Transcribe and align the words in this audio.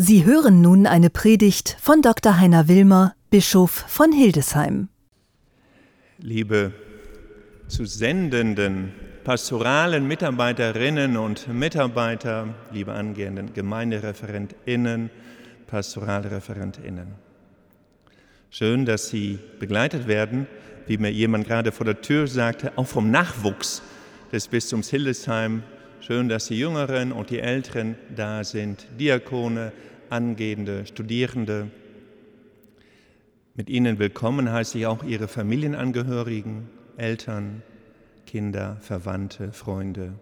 Sie 0.00 0.24
hören 0.24 0.60
nun 0.60 0.86
eine 0.86 1.10
Predigt 1.10 1.76
von 1.80 2.02
Dr. 2.02 2.38
Heiner 2.38 2.68
Wilmer, 2.68 3.16
Bischof 3.30 3.72
von 3.88 4.12
Hildesheim. 4.12 4.90
Liebe 6.18 6.72
zu 7.66 7.84
sendenden 7.84 8.92
pastoralen 9.24 10.06
Mitarbeiterinnen 10.06 11.16
und 11.16 11.48
Mitarbeiter, 11.48 12.54
liebe 12.70 12.92
angehenden 12.92 13.52
Gemeindereferentinnen, 13.54 15.10
Pastoralreferentinnen. 15.66 17.08
Schön, 18.50 18.86
dass 18.86 19.08
Sie 19.08 19.40
begleitet 19.58 20.06
werden, 20.06 20.46
wie 20.86 20.96
mir 20.96 21.10
jemand 21.10 21.48
gerade 21.48 21.72
vor 21.72 21.86
der 21.86 22.00
Tür 22.00 22.28
sagte, 22.28 22.70
auch 22.76 22.86
vom 22.86 23.10
Nachwuchs 23.10 23.82
des 24.30 24.46
Bistums 24.46 24.90
Hildesheim. 24.90 25.64
Schön, 26.00 26.28
dass 26.28 26.46
die 26.46 26.58
Jüngeren 26.58 27.10
und 27.10 27.30
die 27.30 27.40
Älteren 27.40 27.96
da 28.14 28.44
sind, 28.44 28.86
Diakone, 29.00 29.72
angehende 30.10 30.86
Studierende. 30.86 31.70
Mit 33.54 33.68
ihnen 33.68 33.98
willkommen 33.98 34.50
heiße 34.50 34.78
ich 34.78 34.86
auch 34.86 35.02
ihre 35.02 35.26
Familienangehörigen, 35.26 36.68
Eltern, 36.96 37.62
Kinder, 38.26 38.76
Verwandte, 38.80 39.52
Freunde. 39.52 40.14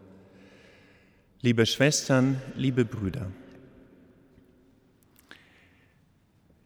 Liebe 1.43 1.67
Schwestern, 1.67 2.41
liebe 2.56 2.87
Brüder. 2.87 3.31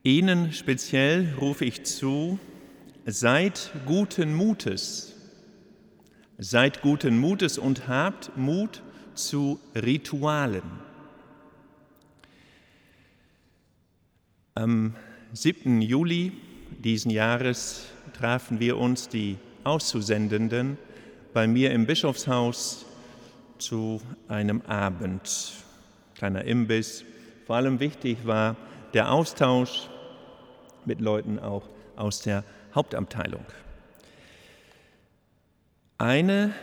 Ihnen 0.05 0.53
speziell 0.53 1.35
rufe 1.41 1.65
ich 1.65 1.83
zu, 1.83 2.39
seid 3.07 3.73
guten 3.87 4.35
Mutes. 4.35 5.17
Seid 6.39 6.81
guten 6.81 7.19
Mutes 7.19 7.59
und 7.59 7.89
habt 7.89 8.37
Mut 8.37 8.83
zu 9.29 9.61
Ritualen. 9.75 10.63
Am 14.55 14.95
7. 15.33 15.81
Juli 15.81 16.33
diesen 16.79 17.11
Jahres 17.11 17.87
trafen 18.13 18.61
wir 18.61 18.77
uns, 18.79 19.09
die 19.09 19.37
Auszusendenden, 19.65 20.79
bei 21.33 21.47
mir 21.47 21.73
im 21.73 21.87
Bischofshaus 21.87 22.87
zu 23.59 24.01
einem 24.29 24.63
Abend. 24.63 25.53
Kleiner 26.15 26.45
Imbiss. 26.45 27.05
Vor 27.47 27.57
allem 27.57 27.81
wichtig 27.81 28.27
war 28.27 28.57
der 28.95 29.13
Austausch 29.13 29.89
mit 30.85 31.01
Leuten 31.01 31.39
auch 31.39 31.69
aus 31.97 32.21
der 32.21 32.45
Hauptabteilung. 32.75 33.45
Eine 35.99 36.55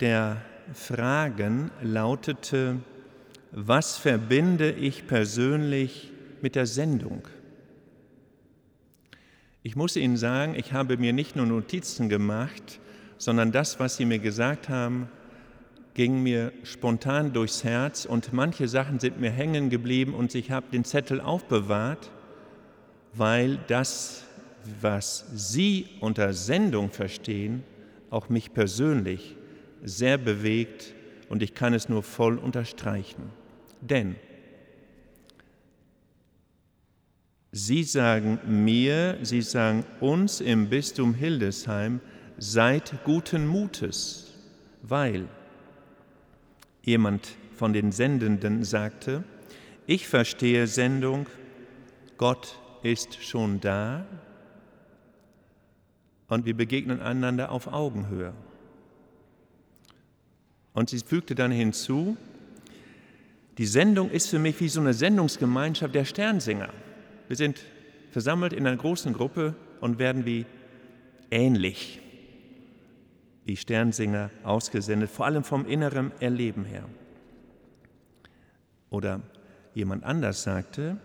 der 0.00 0.42
Fragen 0.72 1.70
lautete, 1.82 2.76
was 3.52 3.96
verbinde 3.96 4.70
ich 4.72 5.06
persönlich 5.06 6.10
mit 6.40 6.54
der 6.54 6.66
Sendung. 6.66 7.28
Ich 9.62 9.76
muss 9.76 9.96
Ihnen 9.96 10.16
sagen, 10.16 10.54
ich 10.56 10.72
habe 10.72 10.96
mir 10.96 11.12
nicht 11.12 11.36
nur 11.36 11.46
Notizen 11.46 12.08
gemacht, 12.08 12.80
sondern 13.18 13.52
das, 13.52 13.80
was 13.80 13.96
Sie 13.96 14.04
mir 14.04 14.18
gesagt 14.18 14.68
haben, 14.68 15.08
ging 15.94 16.22
mir 16.22 16.52
spontan 16.64 17.32
durchs 17.32 17.62
Herz 17.62 18.04
und 18.04 18.32
manche 18.32 18.68
Sachen 18.68 18.98
sind 18.98 19.20
mir 19.20 19.30
hängen 19.30 19.70
geblieben 19.70 20.12
und 20.12 20.34
ich 20.34 20.50
habe 20.50 20.66
den 20.72 20.84
Zettel 20.84 21.20
aufbewahrt, 21.20 22.10
weil 23.12 23.58
das, 23.68 24.24
was 24.80 25.24
Sie 25.32 25.86
unter 26.00 26.32
Sendung 26.32 26.90
verstehen, 26.90 27.62
auch 28.10 28.28
mich 28.28 28.52
persönlich 28.52 29.36
sehr 29.84 30.18
bewegt 30.18 30.94
und 31.28 31.42
ich 31.42 31.54
kann 31.54 31.74
es 31.74 31.88
nur 31.88 32.02
voll 32.02 32.38
unterstreichen. 32.38 33.30
Denn 33.80 34.16
Sie 37.52 37.84
sagen 37.84 38.40
mir, 38.46 39.18
Sie 39.22 39.40
sagen 39.40 39.84
uns 40.00 40.40
im 40.40 40.68
Bistum 40.68 41.14
Hildesheim, 41.14 42.00
seid 42.36 43.04
guten 43.04 43.46
Mutes, 43.46 44.34
weil 44.82 45.28
jemand 46.82 47.36
von 47.52 47.72
den 47.72 47.92
Sendenden 47.92 48.64
sagte, 48.64 49.22
ich 49.86 50.08
verstehe 50.08 50.66
Sendung, 50.66 51.26
Gott 52.16 52.58
ist 52.82 53.22
schon 53.22 53.60
da 53.60 54.04
und 56.26 56.46
wir 56.46 56.56
begegnen 56.56 57.00
einander 57.00 57.52
auf 57.52 57.68
Augenhöhe. 57.72 58.34
Und 60.74 60.90
sie 60.90 60.98
fügte 60.98 61.34
dann 61.34 61.52
hinzu, 61.52 62.16
die 63.56 63.66
Sendung 63.66 64.10
ist 64.10 64.28
für 64.28 64.40
mich 64.40 64.60
wie 64.60 64.68
so 64.68 64.80
eine 64.80 64.92
Sendungsgemeinschaft 64.92 65.94
der 65.94 66.04
Sternsinger. 66.04 66.68
Wir 67.28 67.36
sind 67.36 67.60
versammelt 68.10 68.52
in 68.52 68.66
einer 68.66 68.76
großen 68.76 69.12
Gruppe 69.12 69.54
und 69.80 69.98
werden 69.98 70.26
wie 70.26 70.44
ähnlich 71.30 72.00
wie 73.44 73.56
Sternsinger 73.56 74.30
ausgesendet, 74.42 75.10
vor 75.10 75.26
allem 75.26 75.44
vom 75.44 75.66
inneren 75.66 76.10
Erleben 76.20 76.64
her. 76.64 76.88
Oder 78.90 79.20
jemand 79.74 80.02
anders 80.02 80.42
sagte, 80.42 80.96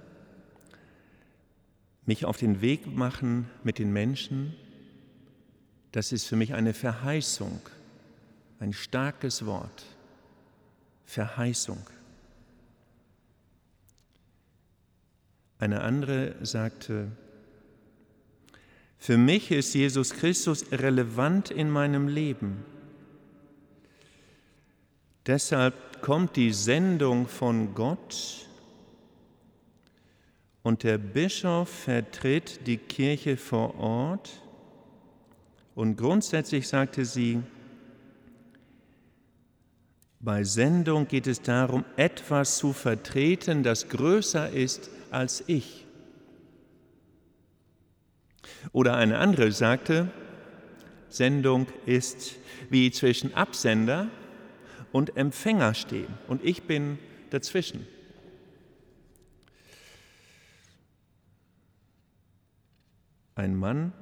mich 2.05 2.25
auf 2.25 2.37
den 2.37 2.61
Weg 2.61 2.87
machen 2.87 3.49
mit 3.63 3.77
den 3.77 3.93
Menschen, 3.93 4.55
das 5.91 6.11
ist 6.11 6.25
für 6.25 6.35
mich 6.35 6.53
eine 6.53 6.73
Verheißung, 6.73 7.59
ein 8.59 8.73
starkes 8.73 9.45
Wort, 9.45 9.85
Verheißung. 11.05 11.81
Eine 15.57 15.81
andere 15.81 16.35
sagte, 16.45 17.11
für 18.97 19.17
mich 19.17 19.51
ist 19.51 19.73
Jesus 19.73 20.11
Christus 20.11 20.71
relevant 20.71 21.51
in 21.51 21.69
meinem 21.69 22.07
Leben. 22.07 22.65
Deshalb 25.25 26.01
kommt 26.01 26.35
die 26.35 26.51
Sendung 26.51 27.27
von 27.27 27.73
Gott 27.73 28.45
und 30.63 30.83
der 30.83 30.97
Bischof 30.97 31.69
vertritt 31.69 32.67
die 32.67 32.77
Kirche 32.77 33.37
vor 33.37 33.75
Ort. 33.79 34.41
Und 35.75 35.95
grundsätzlich 35.95 36.67
sagte 36.67 37.05
sie, 37.05 37.41
bei 40.19 40.43
Sendung 40.43 41.07
geht 41.07 41.27
es 41.27 41.41
darum, 41.41 41.85
etwas 41.95 42.57
zu 42.57 42.73
vertreten, 42.73 43.63
das 43.63 43.87
größer 43.87 44.49
ist 44.49 44.89
als 45.11 45.43
ich. 45.47 45.85
Oder 48.73 48.95
eine 48.95 49.17
andere 49.17 49.51
sagte, 49.51 50.11
Sendung 51.07 51.67
ist 51.85 52.35
wie 52.69 52.91
zwischen 52.91 53.33
Absender 53.33 54.09
und 54.91 55.15
Empfänger 55.15 55.73
stehen 55.73 56.13
und 56.27 56.43
ich 56.43 56.63
bin 56.63 56.99
dazwischen. 57.29 57.87
Ein 63.35 63.55
Mann 63.55 63.93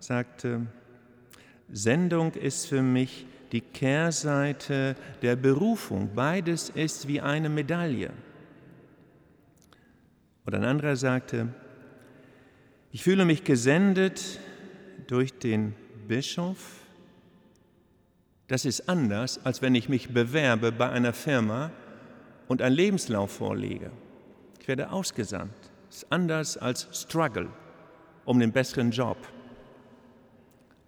sagte, 0.00 0.66
Sendung 1.70 2.32
ist 2.32 2.66
für 2.66 2.80
mich 2.80 3.26
die 3.52 3.60
Kehrseite 3.60 4.96
der 5.22 5.36
Berufung. 5.36 6.10
Beides 6.14 6.70
ist 6.70 7.08
wie 7.08 7.20
eine 7.20 7.48
Medaille. 7.48 8.10
Und 10.44 10.54
ein 10.54 10.64
anderer 10.64 10.96
sagte, 10.96 11.48
ich 12.90 13.02
fühle 13.02 13.24
mich 13.24 13.44
gesendet 13.44 14.40
durch 15.06 15.38
den 15.38 15.74
Bischof. 16.06 16.56
Das 18.46 18.64
ist 18.64 18.88
anders, 18.88 19.44
als 19.44 19.60
wenn 19.60 19.74
ich 19.74 19.90
mich 19.90 20.08
bewerbe 20.08 20.72
bei 20.72 20.88
einer 20.88 21.12
Firma 21.12 21.70
und 22.48 22.62
einen 22.62 22.74
Lebenslauf 22.74 23.30
vorlege. 23.30 23.90
Ich 24.60 24.68
werde 24.68 24.90
ausgesandt. 24.90 25.52
Das 25.88 25.98
ist 25.98 26.12
anders 26.12 26.56
als 26.56 26.88
Struggle 26.92 27.48
um 28.24 28.40
den 28.40 28.52
besseren 28.52 28.90
Job, 28.90 29.16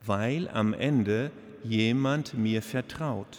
weil 0.05 0.49
am 0.49 0.75
Ende 0.75 1.31
jemand 1.65 2.35
mir 2.35 2.63
vertraut. 2.63 3.39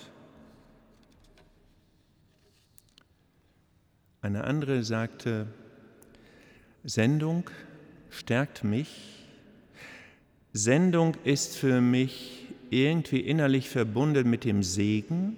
Eine 4.21 4.43
andere 4.43 4.83
sagte, 4.83 5.47
Sendung 6.83 7.49
stärkt 8.09 8.63
mich. 8.63 9.25
Sendung 10.53 11.15
ist 11.23 11.57
für 11.57 11.81
mich 11.81 12.47
irgendwie 12.69 13.19
innerlich 13.19 13.69
verbunden 13.69 14.29
mit 14.29 14.43
dem 14.43 14.63
Segen 14.63 15.37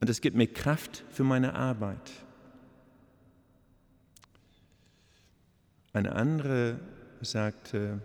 und 0.00 0.08
es 0.08 0.20
gibt 0.20 0.36
mir 0.36 0.46
Kraft 0.46 1.04
für 1.10 1.24
meine 1.24 1.54
Arbeit. 1.54 2.10
Eine 5.92 6.12
andere 6.12 6.80
sagte, 7.20 8.00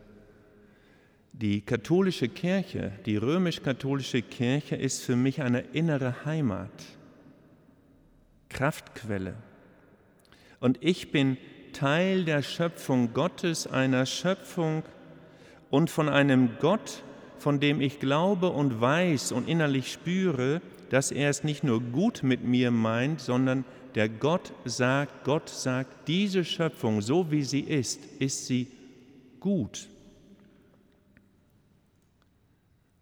die 1.42 1.62
katholische 1.62 2.30
Kirche, 2.30 2.94
die 3.06 3.18
römisch-katholische 3.18 4.22
Kirche 4.22 4.76
ist 4.76 5.04
für 5.04 5.18
mich 5.18 5.42
eine 5.42 5.62
innere 5.74 6.24
Heimat, 6.24 6.72
Kraftquelle. 8.48 9.36
Und 10.62 10.78
ich 10.82 11.12
bin 11.12 11.38
Teil 11.74 12.24
der 12.24 12.42
Schöpfung 12.42 13.14
Gottes, 13.14 13.68
einer 13.68 14.06
Schöpfung 14.06 14.84
und 15.70 15.90
von 15.90 16.08
einem 16.08 16.52
Gott, 16.62 17.04
von 17.38 17.60
dem 17.60 17.82
ich 17.82 18.00
glaube 18.00 18.50
und 18.50 18.80
weiß 18.80 19.34
und 19.34 19.50
innerlich 19.50 19.92
spüre, 19.92 20.62
dass 20.90 21.12
er 21.12 21.30
es 21.30 21.44
nicht 21.44 21.66
nur 21.66 21.82
gut 21.82 22.24
mit 22.24 22.46
mir 22.46 22.72
meint, 22.72 23.20
sondern 23.20 23.66
der 23.96 24.08
Gott 24.08 24.54
sagt, 24.64 25.26
Gott 25.26 25.50
sagt, 25.50 26.08
diese 26.08 26.46
Schöpfung, 26.46 27.02
so 27.02 27.30
wie 27.30 27.44
sie 27.44 27.60
ist, 27.60 28.06
ist 28.20 28.48
sie 28.48 28.68
gut. 29.42 29.90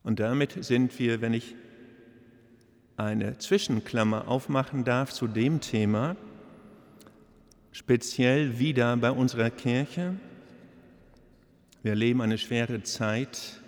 Und 0.03 0.19
damit 0.19 0.63
sind 0.63 0.99
wir, 0.99 1.21
wenn 1.21 1.33
ich 1.33 1.55
eine 2.97 3.37
Zwischenklammer 3.37 4.27
aufmachen 4.27 4.83
darf 4.83 5.11
zu 5.11 5.27
dem 5.27 5.61
Thema, 5.61 6.15
speziell 7.71 8.59
wieder 8.59 8.95
bei 8.97 9.11
unserer 9.11 9.49
Kirche. 9.49 10.15
Wir 11.81 11.91
erleben 11.91 12.21
eine 12.21 12.37
schwere 12.37 12.83
Zeit, 12.83 13.61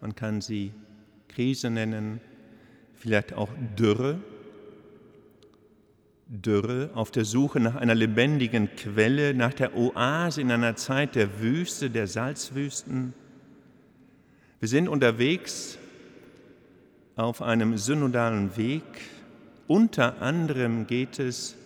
man 0.00 0.14
kann 0.14 0.40
sie 0.40 0.72
Krise 1.28 1.70
nennen, 1.70 2.20
vielleicht 2.94 3.32
auch 3.32 3.50
Dürre. 3.78 4.20
Dürre 6.26 6.90
auf 6.94 7.10
der 7.10 7.24
Suche 7.24 7.58
nach 7.58 7.74
einer 7.74 7.96
lebendigen 7.96 8.68
Quelle, 8.76 9.34
nach 9.34 9.52
der 9.52 9.76
Oase 9.76 10.40
in 10.40 10.52
einer 10.52 10.76
Zeit 10.76 11.16
der 11.16 11.40
Wüste, 11.40 11.90
der 11.90 12.06
Salzwüsten. 12.06 13.14
Wir 14.60 14.68
sind 14.68 14.88
unterwegs 14.88 15.78
auf 17.16 17.40
einem 17.40 17.78
synodalen 17.78 18.58
Weg. 18.58 18.82
Unter 19.66 20.20
anderem 20.20 20.86
geht 20.86 21.18
es 21.18 21.56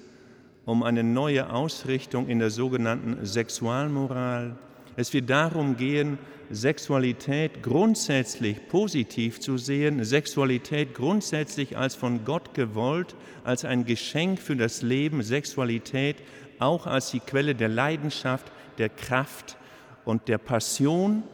um 0.64 0.84
eine 0.84 1.02
neue 1.02 1.50
Ausrichtung 1.50 2.28
in 2.28 2.38
der 2.38 2.50
sogenannten 2.50 3.26
Sexualmoral. 3.26 4.56
Es 4.94 5.12
wird 5.12 5.28
darum 5.28 5.76
gehen, 5.76 6.18
Sexualität 6.52 7.64
grundsätzlich 7.64 8.68
positiv 8.68 9.40
zu 9.40 9.58
sehen, 9.58 10.04
Sexualität 10.04 10.94
grundsätzlich 10.94 11.76
als 11.76 11.96
von 11.96 12.24
Gott 12.24 12.54
gewollt, 12.54 13.16
als 13.42 13.64
ein 13.64 13.86
Geschenk 13.86 14.38
für 14.38 14.54
das 14.54 14.82
Leben, 14.82 15.24
Sexualität 15.24 16.18
auch 16.60 16.86
als 16.86 17.10
die 17.10 17.18
Quelle 17.18 17.56
der 17.56 17.70
Leidenschaft, 17.70 18.52
der 18.78 18.88
Kraft 18.88 19.56
und 20.04 20.28
der 20.28 20.38
Passion 20.38 21.24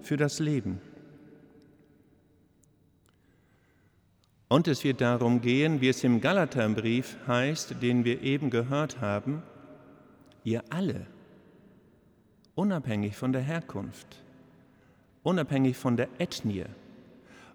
für 0.00 0.16
das 0.16 0.38
Leben. 0.38 0.80
Und 4.52 4.66
es 4.66 4.82
wird 4.82 5.00
darum 5.00 5.40
gehen, 5.40 5.80
wie 5.80 5.90
es 5.90 6.02
im 6.02 6.20
Galaterbrief 6.20 7.16
heißt, 7.28 7.76
den 7.80 8.04
wir 8.04 8.20
eben 8.22 8.50
gehört 8.50 9.00
haben, 9.00 9.44
ihr 10.42 10.64
alle, 10.70 11.06
unabhängig 12.56 13.16
von 13.16 13.32
der 13.32 13.42
Herkunft, 13.42 14.08
unabhängig 15.22 15.76
von 15.76 15.96
der 15.96 16.08
Ethnie, 16.18 16.64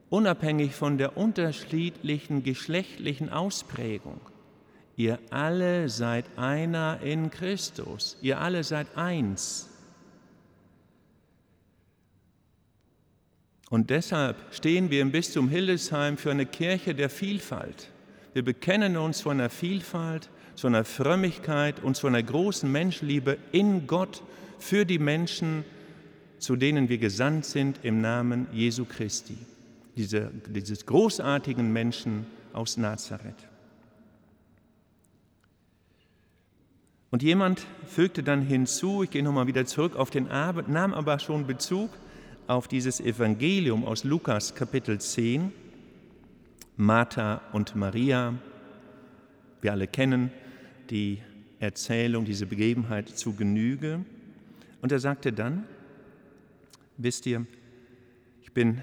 unabhängig 0.10 0.74
von 0.74 0.98
der 0.98 1.18
unterschiedlichen 1.18 2.44
geschlechtlichen 2.44 3.30
Ausprägung, 3.30 4.22
ihr 4.96 5.20
alle 5.32 5.90
seid 5.90 6.24
einer 6.38 7.02
in 7.02 7.30
Christus, 7.30 8.18
ihr 8.22 8.40
alle 8.40 8.64
seid 8.64 8.96
eins. 8.96 9.70
Und 13.70 13.90
deshalb 13.90 14.38
stehen 14.52 14.92
wir 14.92 15.02
im 15.02 15.12
Bistum 15.12 15.50
Hildesheim 15.50 16.18
für 16.18 16.32
eine 16.32 16.46
Kirche 16.46 16.94
der 16.94 17.10
Vielfalt. 17.10 17.90
Wir 18.34 18.44
bekennen 18.44 18.96
uns 18.98 19.20
zu 19.20 19.30
einer 19.30 19.50
Vielfalt, 19.50 20.30
zu 20.56 20.68
einer 20.68 20.86
Frömmigkeit 20.86 21.82
und 21.82 21.96
zu 21.98 22.08
einer 22.08 22.22
großen 22.22 22.72
Menschliebe 22.72 23.38
in 23.52 23.88
Gott 23.88 24.22
für 24.60 24.86
die 24.86 25.00
Menschen, 25.00 25.66
zu 26.38 26.56
denen 26.56 26.90
wir 26.90 26.98
gesandt 26.98 27.46
sind 27.46 27.80
im 27.84 28.02
Namen 28.02 28.48
Jesu 28.54 28.86
Christi, 28.86 29.38
diese, 29.96 30.32
dieses 30.48 30.86
großartigen 30.86 31.72
Menschen 31.72 32.28
aus 32.54 32.78
Nazareth. 32.78 33.48
Und 37.10 37.24
jemand 37.24 37.66
fügte 37.88 38.22
dann 38.22 38.42
hinzu, 38.42 39.04
ich 39.04 39.10
gehe 39.10 39.24
nochmal 39.24 39.48
wieder 39.48 39.66
zurück 39.66 39.96
auf 39.96 40.10
den 40.10 40.30
Abend, 40.30 40.68
nahm 40.68 40.94
aber 40.94 41.18
schon 41.20 41.48
Bezug 41.48 41.90
auf 42.48 42.68
dieses 42.68 43.00
Evangelium 43.00 43.86
aus 43.86 44.04
Lukas 44.04 44.54
Kapitel 44.54 45.00
10, 45.00 45.52
Martha 46.78 47.42
und 47.54 47.76
Maria. 47.76 48.36
Wir 49.62 49.72
alle 49.72 49.88
kennen 49.88 50.32
die 50.92 51.22
Erzählung, 51.60 52.26
diese 52.26 52.46
Begebenheit 52.46 53.10
zu 53.10 53.34
Genüge. 53.34 54.06
Und 54.82 54.92
er 54.92 55.00
sagte 55.00 55.34
dann, 55.34 55.64
wisst 56.98 57.26
ihr, 57.26 57.48
ich 58.44 58.54
bin 58.54 58.82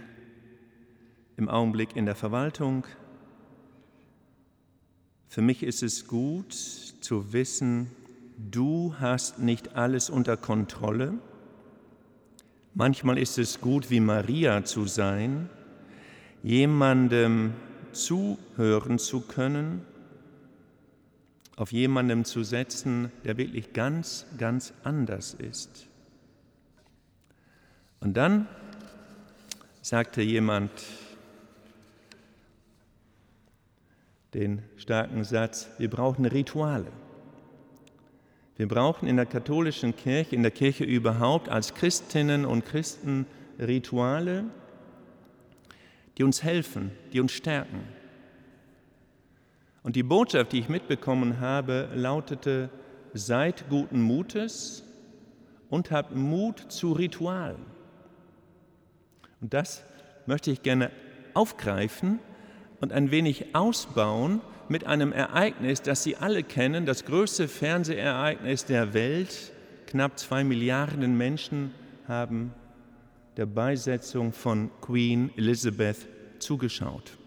im 1.36 1.48
Augenblick 1.48 1.94
in 1.94 2.04
der 2.04 2.16
Verwaltung. 2.16 2.84
Für 5.28 5.42
mich 5.42 5.62
ist 5.62 5.84
es 5.84 6.08
gut 6.08 6.52
zu 6.52 7.32
wissen, 7.32 7.92
du 8.38 8.96
hast 8.98 9.38
nicht 9.38 9.76
alles 9.76 10.10
unter 10.10 10.36
Kontrolle 10.36 11.14
Manchmal 12.74 13.18
ist 13.18 13.36
es 13.38 13.60
gut, 13.60 13.90
wie 13.90 14.00
Maria 14.00 14.64
zu 14.64 14.86
sein, 14.86 15.50
jemandem 16.42 17.52
zuhören 17.92 18.98
zu 18.98 19.20
können, 19.20 19.82
auf 21.56 21.70
jemandem 21.70 22.24
zu 22.24 22.42
setzen, 22.44 23.12
der 23.24 23.36
wirklich 23.36 23.74
ganz, 23.74 24.24
ganz 24.38 24.72
anders 24.84 25.34
ist. 25.34 25.86
Und 28.00 28.16
dann 28.16 28.48
sagte 29.82 30.22
jemand 30.22 30.70
den 34.32 34.62
starken 34.76 35.24
Satz, 35.24 35.68
wir 35.76 35.90
brauchen 35.90 36.24
Rituale. 36.24 36.90
Wir 38.62 38.68
brauchen 38.68 39.08
in 39.08 39.16
der 39.16 39.26
katholischen 39.26 39.96
Kirche, 39.96 40.36
in 40.36 40.42
der 40.42 40.52
Kirche 40.52 40.84
überhaupt 40.84 41.48
als 41.48 41.74
Christinnen 41.74 42.44
und 42.44 42.64
Christen 42.64 43.26
Rituale, 43.58 44.44
die 46.16 46.22
uns 46.22 46.44
helfen, 46.44 46.92
die 47.12 47.18
uns 47.18 47.32
stärken. 47.32 47.80
Und 49.82 49.96
die 49.96 50.04
Botschaft, 50.04 50.52
die 50.52 50.60
ich 50.60 50.68
mitbekommen 50.68 51.40
habe, 51.40 51.88
lautete, 51.92 52.70
seid 53.14 53.68
guten 53.68 54.00
Mutes 54.00 54.84
und 55.68 55.90
habt 55.90 56.14
Mut 56.14 56.60
zu 56.68 56.92
Ritualen. 56.92 57.66
Und 59.40 59.54
das 59.54 59.82
möchte 60.26 60.52
ich 60.52 60.62
gerne 60.62 60.92
aufgreifen 61.34 62.20
und 62.80 62.92
ein 62.92 63.10
wenig 63.10 63.56
ausbauen, 63.56 64.40
mit 64.72 64.86
einem 64.86 65.12
Ereignis, 65.12 65.82
das 65.82 66.02
Sie 66.02 66.16
alle 66.16 66.42
kennen, 66.42 66.86
das 66.86 67.04
größte 67.04 67.46
Fernsehereignis 67.46 68.64
der 68.64 68.94
Welt. 68.94 69.52
Knapp 69.86 70.18
zwei 70.18 70.42
Milliarden 70.42 71.16
Menschen 71.16 71.72
haben 72.08 72.54
der 73.36 73.46
Beisetzung 73.46 74.32
von 74.32 74.70
Queen 74.80 75.30
Elizabeth 75.36 76.08
zugeschaut. 76.38 77.18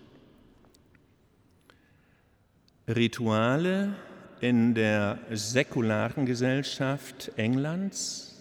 Rituale 2.88 3.96
in 4.42 4.74
der 4.74 5.20
säkularen 5.32 6.26
Gesellschaft 6.26 7.32
Englands, 7.38 8.36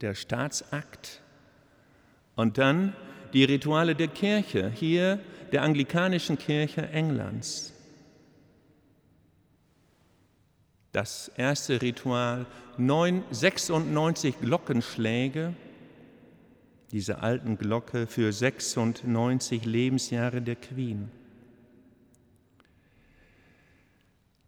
der 0.00 0.14
Staatsakt 0.14 1.20
und 2.36 2.58
dann 2.58 2.94
die 3.32 3.44
Rituale 3.44 3.96
der 3.96 4.08
Kirche, 4.08 4.70
hier 4.70 5.18
der 5.50 5.62
anglikanischen 5.62 6.38
Kirche 6.38 6.88
Englands. 6.88 7.74
Das 10.92 11.30
erste 11.36 11.80
Ritual, 11.80 12.46
96 12.76 14.40
Glockenschläge, 14.40 15.54
diese 16.90 17.20
alten 17.20 17.56
Glocke 17.56 18.08
für 18.08 18.32
96 18.32 19.64
Lebensjahre 19.64 20.42
der 20.42 20.56
Queen. 20.56 21.08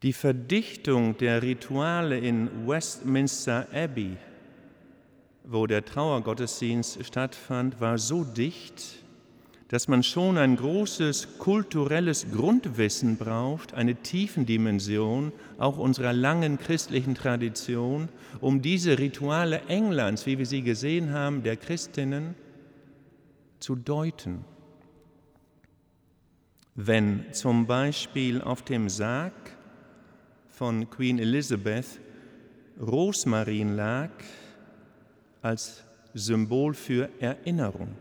Die 0.02 0.12
Verdichtung 0.12 1.16
der 1.18 1.42
Rituale 1.42 2.18
in 2.18 2.66
Westminster 2.66 3.68
Abbey, 3.72 4.16
wo 5.44 5.68
der 5.68 5.84
Trauergottesdienst 5.84 7.04
stattfand, 7.06 7.80
war 7.80 7.99
so 7.99 8.25
dicht, 8.25 9.04
dass 9.72 9.88
man 9.88 10.02
schon 10.02 10.36
ein 10.36 10.56
großes 10.56 11.38
kulturelles 11.38 12.26
Grundwissen 12.30 13.16
braucht, 13.16 13.72
eine 13.72 13.94
Tiefendimension 13.94 15.32
auch 15.56 15.78
unserer 15.78 16.12
langen 16.12 16.58
christlichen 16.58 17.14
Tradition, 17.14 18.10
um 18.42 18.60
diese 18.60 18.98
Rituale 18.98 19.62
Englands, 19.68 20.26
wie 20.26 20.36
wir 20.36 20.44
sie 20.44 20.60
gesehen 20.60 21.14
haben, 21.14 21.42
der 21.42 21.56
Christinnen, 21.56 22.34
zu 23.60 23.74
deuten. 23.74 24.44
Wenn 26.74 27.32
zum 27.32 27.66
Beispiel 27.66 28.42
auf 28.42 28.60
dem 28.60 28.90
Sarg 28.90 29.32
von 30.50 30.90
Queen 30.90 31.18
Elizabeth 31.18 31.98
Rosmarin 32.78 33.74
lag 33.74 34.10
als 35.40 35.82
Symbol 36.12 36.74
für 36.74 37.08
Erinnerung, 37.20 37.96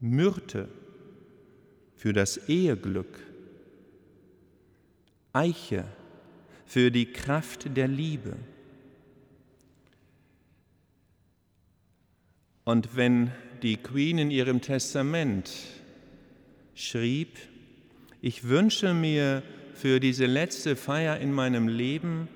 Myrte 0.00 0.68
für 1.96 2.12
das 2.12 2.48
Eheglück, 2.48 3.18
Eiche 5.32 5.84
für 6.66 6.90
die 6.90 7.12
Kraft 7.12 7.76
der 7.76 7.88
Liebe. 7.88 8.36
Und 12.64 12.96
wenn 12.96 13.32
die 13.62 13.76
Queen 13.78 14.18
in 14.18 14.30
ihrem 14.30 14.60
Testament 14.60 15.50
schrieb, 16.74 17.38
ich 18.20 18.44
wünsche 18.44 18.94
mir 18.94 19.42
für 19.74 20.00
diese 20.00 20.26
letzte 20.26 20.76
Feier 20.76 21.18
in 21.18 21.32
meinem 21.32 21.66
Leben 21.66 22.28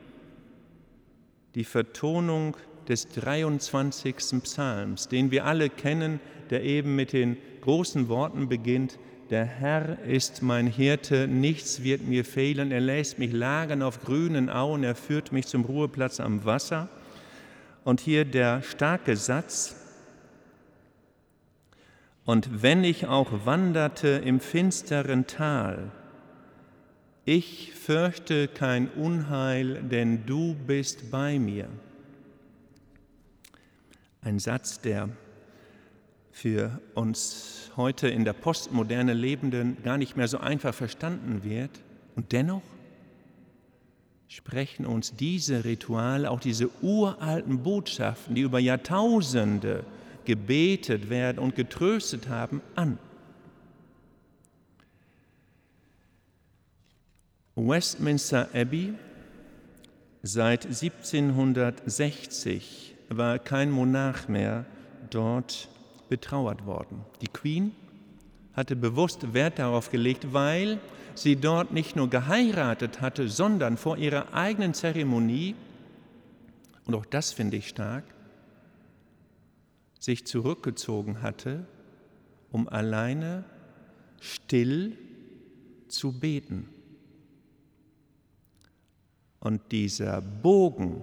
die 1.55 1.65
Vertonung 1.65 2.57
des 2.89 3.09
23. 3.09 4.17
Psalms, 4.43 5.09
den 5.09 5.31
wir 5.31 5.45
alle 5.45 5.69
kennen, 5.69 6.19
der 6.51 6.63
eben 6.65 6.97
mit 6.97 7.13
den 7.13 7.37
großen 7.63 8.09
Worten 8.09 8.49
beginnt, 8.49 8.99
der 9.31 9.47
Herr 9.47 9.99
ist 10.05 10.43
mein 10.43 10.67
Hirte, 10.67 11.27
nichts 11.27 11.83
wird 11.83 12.07
mir 12.07 12.25
fehlen, 12.25 12.71
er 12.71 12.81
lässt 12.81 13.19
mich 13.19 13.33
lagern 13.33 13.81
auf 13.83 14.03
grünen 14.03 14.51
Auen, 14.51 14.85
er 14.85 14.95
führt 14.95 15.33
mich 15.33 15.47
zum 15.47 15.65
Ruheplatz 15.65 16.21
am 16.21 16.45
Wasser. 16.45 16.89
Und 17.85 18.01
hier 18.01 18.27
der 18.27 18.63
starke 18.63 19.17
Satz, 19.17 19.77
und 22.25 22.63
wenn 22.63 22.85
ich 22.85 23.07
auch 23.07 23.47
wanderte 23.47 24.09
im 24.09 24.39
finsteren 24.39 25.27
Tal, 25.27 25.91
ich 27.25 27.73
fürchte 27.73 28.49
kein 28.49 28.89
Unheil, 28.89 29.83
denn 29.83 30.27
du 30.27 30.55
bist 30.67 31.11
bei 31.11 31.39
mir. 31.39 31.69
Ein 34.21 34.39
Satz, 34.39 34.81
der 34.81 35.09
für 36.33 36.81
uns 36.95 37.71
heute 37.77 38.09
in 38.09 38.25
der 38.25 38.33
Postmoderne 38.33 39.13
Lebenden 39.13 39.77
gar 39.85 39.99
nicht 39.99 40.17
mehr 40.17 40.27
so 40.27 40.39
einfach 40.39 40.75
verstanden 40.75 41.45
wird. 41.45 41.71
Und 42.17 42.33
dennoch 42.33 42.63
sprechen 44.29 44.87
uns 44.87 45.15
diese 45.15 45.65
Rituale, 45.65 46.31
auch 46.31 46.41
diese 46.41 46.71
uralten 46.81 47.63
Botschaften, 47.63 48.35
die 48.35 48.41
über 48.41 48.59
Jahrtausende 48.59 49.85
gebetet 50.25 51.11
werden 51.11 51.39
und 51.39 51.55
getröstet 51.55 52.29
haben, 52.29 52.63
an. 52.75 52.99
Westminster 57.55 58.49
Abbey 58.55 58.95
seit 60.23 60.65
1760 60.65 62.95
war 63.11 63.39
kein 63.39 63.71
Monarch 63.71 64.29
mehr 64.29 64.65
dort 65.11 65.69
betrauert 66.13 66.67
worden. 66.67 67.07
Die 67.23 67.27
Queen 67.27 67.73
hatte 68.53 68.77
bewusst 68.77 69.33
Wert 69.33 69.59
darauf 69.59 69.91
gelegt, 69.91 70.35
weil 70.35 70.79
sie 71.15 71.37
dort 71.37 71.73
nicht 71.73 71.97
nur 71.97 72.11
geheiratet 72.11 73.01
hatte, 73.01 73.31
sondern 73.31 73.79
vor 73.79 73.97
ihrer 73.97 74.35
eigenen 74.35 74.75
Zeremonie, 74.75 75.55
und 76.85 76.95
auch 76.95 77.07
das 77.07 77.33
finde 77.33 77.57
ich 77.57 77.67
stark, 77.67 78.05
sich 79.99 80.27
zurückgezogen 80.27 81.23
hatte, 81.23 81.65
um 82.51 82.69
alleine 82.69 83.45
still 84.21 84.99
zu 85.89 86.13
beten. 86.13 86.69
Und 89.41 89.73
dieser 89.73 90.21
Bogen 90.21 91.03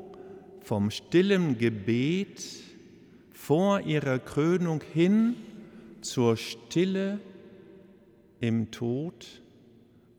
vom 0.62 0.92
stillen 0.92 1.58
Gebet 1.58 2.69
vor 3.40 3.80
ihrer 3.82 4.20
Krönung 4.20 4.84
hin 4.94 5.36
zur 6.02 6.38
Stille 6.38 7.20
im 8.42 8.70
Tod 8.70 9.42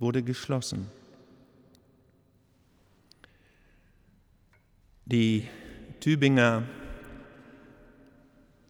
wurde 0.00 0.22
geschlossen. 0.22 0.88
Die 5.04 5.46
Tübinger 6.00 6.64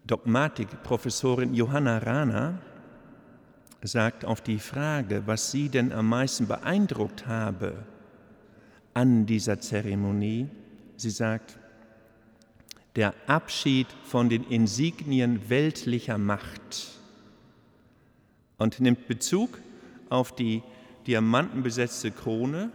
Dogmatikprofessorin 0.06 1.54
Johanna 1.54 1.98
Rana 1.98 2.60
sagt 3.82 4.24
auf 4.24 4.42
die 4.42 4.58
Frage, 4.58 5.22
was 5.26 5.52
sie 5.52 5.68
denn 5.68 5.92
am 5.92 6.08
meisten 6.08 6.48
beeindruckt 6.48 7.26
habe 7.26 7.86
an 8.94 9.24
dieser 9.24 9.60
Zeremonie, 9.60 10.48
sie 10.96 11.10
sagt, 11.10 11.58
der 12.96 13.14
Abschied 13.26 13.86
von 14.04 14.28
den 14.28 14.44
Insignien 14.44 15.48
weltlicher 15.48 16.18
Macht 16.18 16.88
und 18.58 18.80
nimmt 18.80 19.06
Bezug 19.06 19.58
auf 20.08 20.34
die 20.34 20.62
diamantenbesetzte 21.06 22.10
Krone, 22.10 22.70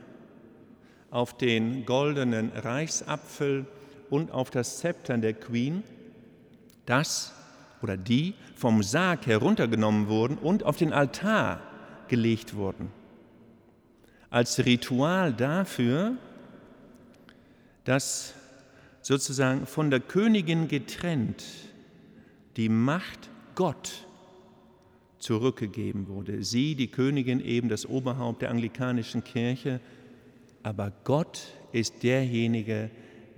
auf 1.11 1.37
den 1.37 1.85
goldenen 1.85 2.49
Reichsapfel 2.49 3.65
und 4.09 4.31
auf 4.31 4.49
das 4.49 4.79
Zepter 4.79 5.17
der 5.17 5.33
Queen 5.33 5.83
das 6.85 7.33
oder 7.81 7.97
die 7.97 8.35
vom 8.55 8.83
Sarg 8.83 9.25
heruntergenommen 9.27 10.07
wurden 10.07 10.37
und 10.37 10.63
auf 10.63 10.77
den 10.77 10.93
Altar 10.93 11.61
gelegt 12.07 12.55
wurden. 12.55 12.91
Als 14.29 14.65
Ritual 14.65 15.33
dafür, 15.33 16.17
dass 17.83 18.33
sozusagen 19.05 19.67
von 19.67 19.91
der 19.91 19.99
Königin 19.99 20.67
getrennt 20.67 21.43
die 22.57 22.69
Macht 22.69 23.29
Gott 23.53 24.07
zurückgegeben 25.19 26.07
wurde. 26.07 26.43
Sie, 26.43 26.73
die 26.73 26.87
Königin, 26.87 27.39
eben 27.39 27.69
das 27.69 27.85
Oberhaupt 27.85 28.41
der 28.41 28.49
anglikanischen 28.49 29.23
Kirche, 29.23 29.79
aber 30.63 30.91
Gott 31.03 31.43
ist 31.71 32.01
derjenige, 32.01 32.89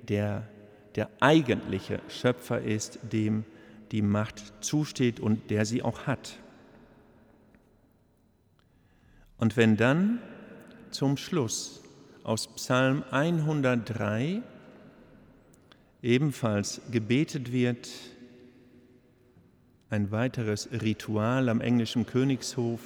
der 0.08 0.48
der 0.96 1.10
eigentliche 1.20 2.00
Schöpfer 2.08 2.62
ist, 2.62 3.00
dem 3.12 3.44
die 3.92 4.02
Macht 4.02 4.42
zusteht 4.62 5.20
und 5.20 5.50
der 5.50 5.66
sie 5.66 5.84
auch 5.84 6.08
hat. 6.08 6.40
Und 9.38 9.58
wenn 9.58 9.76
dann 9.76 10.20
zum 10.92 11.18
Schluss 11.18 11.84
aus 12.24 12.48
Psalm 12.56 13.04
103 13.12 14.42
ebenfalls 16.02 16.82
gebetet 16.92 17.52
wird, 17.52 17.90
ein 19.90 20.12
weiteres 20.12 20.70
Ritual 20.72 21.50
am 21.50 21.62
englischen 21.62 22.06
Königshof, 22.06 22.82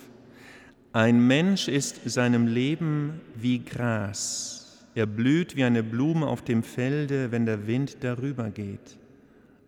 ein 0.93 1.25
Mensch 1.25 1.67
ist 1.67 2.01
seinem 2.09 2.47
Leben 2.47 3.21
wie 3.35 3.59
Gras, 3.59 4.61
er 4.93 5.05
blüht 5.05 5.55
wie 5.55 5.63
eine 5.63 5.83
Blume 5.83 6.27
auf 6.27 6.43
dem 6.43 6.63
Felde, 6.63 7.31
wenn 7.31 7.45
der 7.45 7.65
Wind 7.65 7.97
darüber 8.01 8.49
geht. 8.49 8.97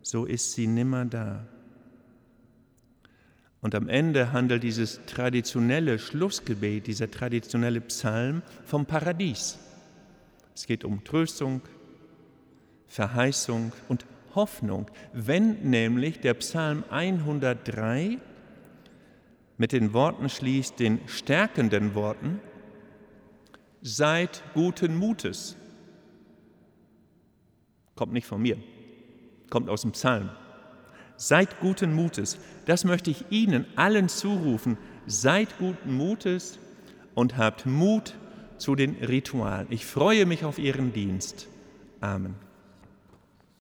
So 0.02 0.26
ist 0.26 0.52
sie 0.52 0.66
nimmer 0.66 1.06
da. 1.06 1.46
Und 3.62 3.74
am 3.74 3.88
Ende 3.88 4.32
handelt 4.32 4.62
dieses 4.62 5.00
traditionelle 5.06 5.98
Schlussgebet, 5.98 6.86
dieser 6.86 7.10
traditionelle 7.10 7.80
Psalm 7.80 8.42
vom 8.66 8.84
Paradies. 8.84 9.58
Es 10.54 10.66
geht 10.66 10.84
um 10.84 11.02
Tröstung, 11.02 11.62
Verheißung 12.88 13.72
und 13.88 14.06
Hoffnung, 14.34 14.86
wenn 15.12 15.70
nämlich 15.70 16.20
der 16.20 16.34
Psalm 16.34 16.84
103 16.90 18.18
mit 19.56 19.72
den 19.72 19.92
Worten 19.92 20.28
schließt, 20.28 20.78
den 20.80 21.00
stärkenden 21.06 21.94
Worten, 21.94 22.40
seid 23.82 24.42
guten 24.54 24.96
Mutes. 24.96 25.56
Kommt 27.94 28.12
nicht 28.12 28.26
von 28.26 28.42
mir, 28.42 28.56
kommt 29.50 29.68
aus 29.68 29.82
dem 29.82 29.92
Psalm. 29.92 30.30
Seid 31.16 31.60
guten 31.60 31.94
Mutes. 31.94 32.38
Das 32.66 32.84
möchte 32.84 33.10
ich 33.10 33.24
Ihnen 33.30 33.66
allen 33.76 34.08
zurufen. 34.08 34.76
Seid 35.06 35.58
guten 35.58 35.94
Mutes 35.94 36.58
und 37.14 37.36
habt 37.36 37.66
Mut 37.66 38.14
zu 38.58 38.74
den 38.74 38.96
Ritualen. 38.96 39.68
Ich 39.70 39.86
freue 39.86 40.26
mich 40.26 40.44
auf 40.44 40.58
Ihren 40.58 40.92
Dienst. 40.92 41.46
Amen. 42.00 42.34